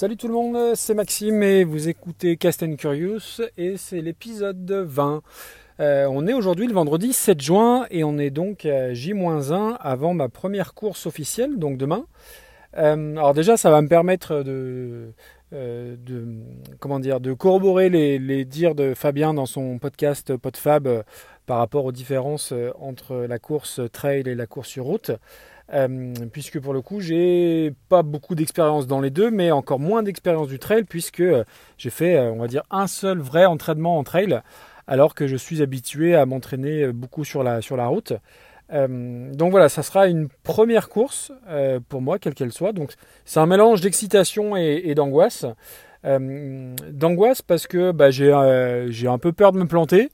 [0.00, 4.72] Salut tout le monde, c'est Maxime et vous écoutez Cast and Curious et c'est l'épisode
[4.72, 5.20] 20.
[5.78, 10.14] Euh, on est aujourd'hui le vendredi 7 juin et on est donc à J-1 avant
[10.14, 12.06] ma première course officielle, donc demain.
[12.78, 15.12] Euh, alors déjà ça va me permettre de,
[15.52, 15.96] euh,
[17.38, 21.04] corroborer les, dires de Fabien dans son podcast PodFab
[21.44, 25.10] par rapport aux différences entre la course trail et la course sur route.
[25.72, 30.02] Euh, puisque pour le coup, j'ai pas beaucoup d'expérience dans les deux, mais encore moins
[30.02, 31.44] d'expérience du trail, puisque euh,
[31.78, 34.40] j'ai fait, euh, on va dire, un seul vrai entraînement en trail,
[34.86, 38.12] alors que je suis habitué à m'entraîner beaucoup sur la, sur la route.
[38.72, 41.32] donc voilà, ça sera une première course
[41.88, 42.72] pour moi, quelle qu'elle soit.
[42.72, 42.94] Donc
[43.24, 45.46] c'est un mélange d'excitation et, d'angoisse.
[46.02, 50.10] d'angoisse parce que bah, j'ai un peu peur de me planter.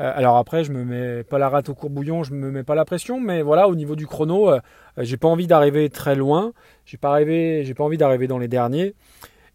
[0.00, 2.74] Euh, alors après, je me mets pas la rate au courbouillon, je me mets pas
[2.74, 4.60] la pression, mais voilà, au niveau du chrono, euh,
[4.98, 6.52] j'ai pas envie d'arriver très loin.
[6.84, 8.94] J'ai pas pas envie d'arriver dans les derniers.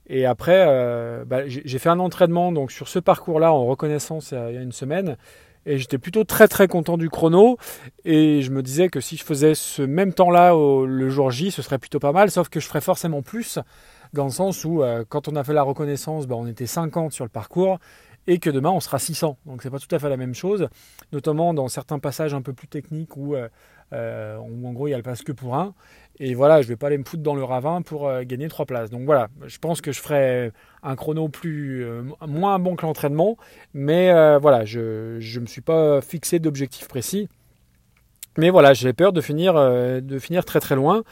[0.08, 4.54] Et après, euh, bah, j'ai fait un entraînement donc sur ce parcours-là en reconnaissance il
[4.54, 5.18] y a une semaine.
[5.66, 7.58] Et j'étais plutôt très très content du chrono.
[8.04, 10.54] Et je me disais que si je faisais ce même temps-là
[10.86, 12.30] le jour J, ce serait plutôt pas mal.
[12.30, 13.60] Sauf que je ferais forcément plus.
[14.12, 17.24] Dans le sens où quand on a fait la reconnaissance, bah, on était 50 sur
[17.24, 17.80] le parcours
[18.28, 19.38] et que demain on sera 600.
[19.46, 20.68] Donc c'est pas tout à fait la même chose,
[21.12, 23.50] notamment dans certains passages un peu plus techniques où, euh,
[23.94, 25.74] euh, en gros il y a le passe que pour un.
[26.20, 28.66] Et voilà, je vais pas aller me foutre dans le ravin pour euh, gagner trois
[28.66, 28.90] places.
[28.90, 30.52] Donc voilà, je pense que je ferai
[30.84, 31.86] un chrono plus
[32.28, 33.38] moins bon que l'entraînement,
[33.74, 37.28] mais voilà, je ne me suis pas fixé d'objectif précis.
[38.38, 41.04] Mais voilà, j'ai peur de finir, de finir très très loin.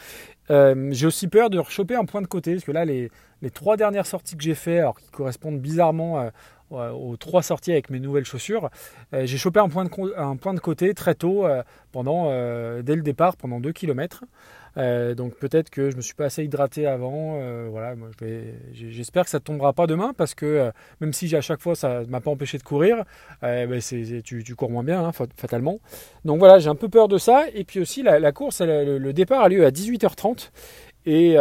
[0.49, 3.09] j'ai aussi peur de rechoper un point de côté, parce que là, les,
[3.41, 6.29] les trois dernières sorties que j'ai fait, alors qui correspondent bizarrement
[6.71, 8.69] aux trois sorties avec mes nouvelles chaussures,
[9.13, 13.35] euh, j'ai chopé un point, de, côté très tôt, euh, pendant, euh, dès le départ,
[13.37, 14.23] pendant 2 km.
[15.15, 17.39] donc peut-être que je me suis pas assez hydraté avant.
[17.69, 17.95] voilà,
[18.73, 22.01] j'espère que ça ne tombera pas demain parce que même si à chaque fois ça
[22.01, 23.03] ne m'a pas empêché de courir,
[23.41, 23.81] ben
[24.23, 25.79] tu, cours moins bien hein, fatalement.
[26.23, 27.45] Donc voilà, j'ai un peu peur de ça.
[27.53, 30.51] Et puis aussi la, course, le, le, départ a lieu à 18h30
[31.05, 31.37] et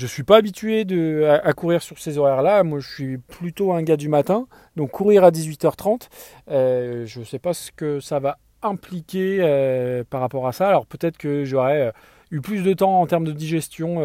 [0.00, 2.64] je suis pas habitué de, à, courir sur ces horaires-là.
[2.64, 4.46] Moi, je suis plutôt un gars du matin.
[4.74, 6.08] Donc, courir à 18h30,
[6.50, 10.68] euh, je ne sais pas ce que ça va impliquer euh, par rapport à ça.
[10.68, 11.92] Alors, peut-être que j'aurais euh,
[12.30, 13.96] eu plus de temps en termes de digestion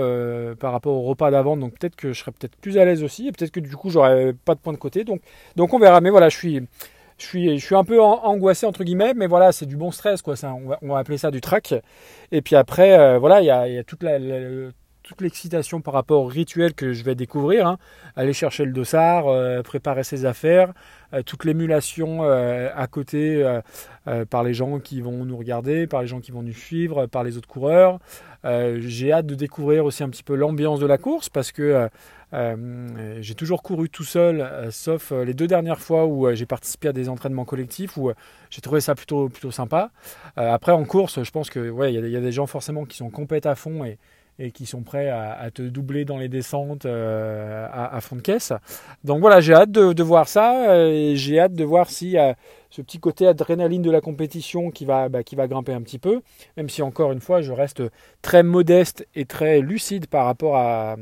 [0.60, 1.56] par rapport au repas d'avant.
[1.56, 3.28] Donc, peut-être que je serais peut-être plus à l'aise aussi.
[3.30, 5.06] Et peut-être que du coup, j'aurais pas de point de côté.
[5.06, 5.22] Donc,
[5.56, 6.02] donc on verra.
[6.02, 6.62] Mais voilà, je suis.
[7.18, 10.22] Je suis, je suis un peu angoissé entre guillemets, mais voilà, c'est du bon stress
[10.22, 10.36] quoi.
[10.36, 11.74] Ça, on, va, on, va, appeler ça du track.
[12.34, 14.20] Et puis après, voilà, il y a, toute la
[15.06, 17.68] toute l'excitation par rapport au rituel que je vais découvrir.
[17.68, 17.78] Hein.
[18.16, 20.74] Aller chercher le dossard, euh, préparer ses affaires,
[21.14, 23.44] euh, toute l'émulation euh, à côté
[24.30, 27.24] par les gens qui vont nous regarder, par les gens qui vont nous suivre, par
[27.24, 28.00] les autres coureurs.
[28.44, 31.90] j'ai hâte de découvrir aussi un petit peu l'ambiance de la course parce que
[32.32, 37.10] j'ai toujours couru tout seul, sauf les deux dernières fois où j'ai participé à des
[37.10, 38.12] entraînements collectifs où
[38.52, 39.92] j'ai trouvé ça plutôt, plutôt sympa.
[40.36, 43.10] après, en course, je pense que ouais, il y, a des gens forcément qui sont
[43.10, 43.98] complètes à fond et,
[44.40, 48.52] et qui sont prêts à, te doubler dans les descentes euh, à, fond de caisse.
[49.04, 52.36] Donc voilà, j'ai hâte de, voir ça euh, et j'ai hâte de voir y a
[52.70, 56.00] ce petit côté adrénaline de la compétition qui va, bah, qui va grimper un petit
[56.00, 56.22] peu,
[56.58, 57.82] même si encore une fois je reste
[58.22, 60.98] très modeste et très lucide par rapport à,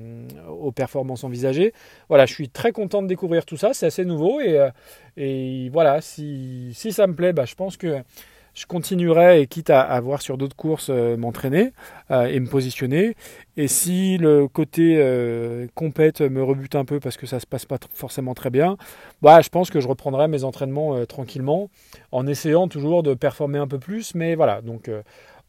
[0.49, 1.73] aux performances envisagées.
[2.09, 4.69] Voilà, je suis très content de découvrir tout ça, c'est assez nouveau et, euh,
[5.17, 8.03] et voilà, si, si ça me plaît, bah, je pense que
[8.53, 11.73] je continuerai et quitte à, voir sur d'autres courses euh, m'entraîner
[12.11, 13.15] euh, et me positionner.
[13.57, 17.65] Et si le côté euh, compète me rebute un peu parce que ça se passe
[17.65, 18.77] pas forcément très bien,
[19.21, 21.69] bah, je pense que je reprendrai mes entraînements tranquillement
[22.11, 24.15] en essayant toujours de performer un peu plus.
[24.15, 24.89] Mais voilà, donc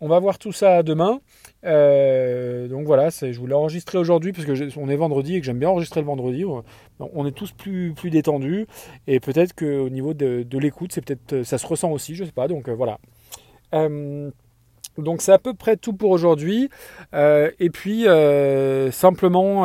[0.04, 1.20] on va voir tout ça demain.
[1.65, 5.59] Euh, donc voilà, je voulais enregistrer aujourd'hui parce que on est vendredi et que j'aime
[5.59, 6.44] bien enregistrer le vendredi.
[7.00, 8.66] On est tous plus, détendus
[9.06, 12.48] et peut-être qu'au niveau de, l'écoute, c'est peut-être ça se ressent aussi, je sais pas.
[12.48, 12.98] Donc euh, voilà.
[13.75, 14.31] Euh,
[14.98, 16.69] donc c'est à peu près tout pour aujourd'hui.
[17.15, 18.04] et puis
[18.92, 19.62] simplement,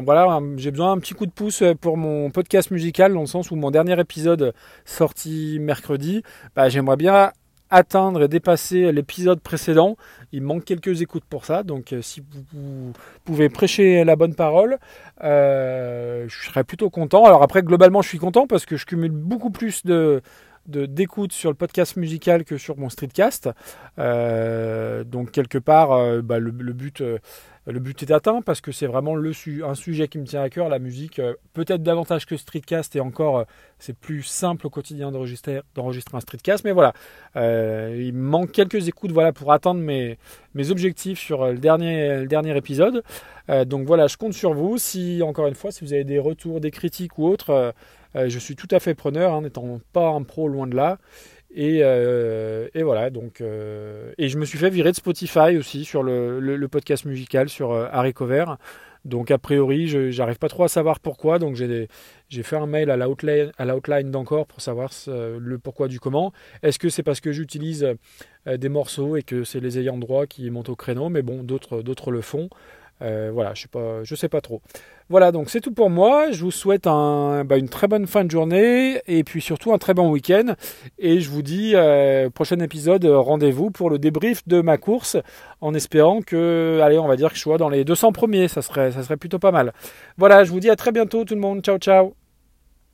[0.00, 3.50] voilà, j'ai besoin d'un petit coup de pouce pour mon podcast musical dans le sens
[3.50, 4.54] où mon dernier épisode
[4.84, 6.22] sorti mercredi,
[6.54, 7.32] bah, j'aimerais bien
[7.72, 9.96] atteindre et dépasser l'épisode précédent.
[10.30, 12.22] Il manque quelques écoutes pour ça, donc euh, si
[12.52, 12.92] vous,
[13.24, 14.78] pouvez prêcher la bonne parole,
[15.24, 17.24] euh, je serais plutôt content.
[17.24, 20.22] Alors après, globalement, je suis content parce que je cumule beaucoup plus de
[20.68, 23.50] d'écoute sur le podcast musical que sur mon streetcast.
[23.98, 27.02] Euh, donc quelque part, bah, le, but
[27.66, 30.68] le but est atteint parce que c'est vraiment un sujet qui me tient à cœur,
[30.68, 33.44] la musique, euh, peut-être davantage que Streetcast et encore euh,
[33.78, 35.60] c'est plus simple au quotidien d'enregistrer,
[36.12, 36.92] un Streetcast, mais voilà,
[37.36, 40.18] euh, il manque quelques écoutes voilà, pour atteindre mes,
[40.70, 43.02] objectifs sur le dernier, le dernier épisode.
[43.66, 44.78] donc voilà, je compte sur vous.
[44.78, 47.74] Si, encore une fois, si vous avez des retours, des critiques ou autres,
[48.14, 50.98] je suis tout à fait preneur, hein, n'étant pas un pro loin de là.
[51.58, 53.40] Euh, et, voilà, donc.
[53.40, 57.72] Euh, et je me suis fait virer de Spotify aussi sur le, podcast musical sur
[57.72, 58.44] euh, Harry Cover.
[59.04, 61.40] Donc, a priori, je n'arrive pas trop à savoir pourquoi.
[61.40, 61.88] Donc, j'ai
[62.44, 66.32] fait un mail à l'outline outline d'encore pour savoir le pourquoi du comment.
[66.62, 67.84] Est-ce que c'est parce que j'utilise
[68.46, 71.08] des morceaux et que c'est les ayants droit qui montent au créneau?
[71.08, 72.48] Mais bon, d'autres le font.
[73.32, 73.66] Voilà, je
[74.04, 74.62] sais, sais pas trop.
[75.08, 76.30] Voilà, donc c'est tout pour moi.
[76.30, 79.78] Je vous souhaite un, bah, une très bonne fin de journée et puis surtout un
[79.78, 80.54] très bon week-end.
[80.98, 85.16] Et je vous dis, euh, prochain épisode, rendez-vous pour le débrief de ma course
[85.60, 88.48] en espérant que, allez, on va dire que je sois dans les 200 premiers.
[88.48, 89.72] Ça serait, ça serait plutôt pas mal.
[90.16, 91.62] Voilà, je vous dis à très bientôt tout le monde.
[91.62, 92.21] Ciao, ciao.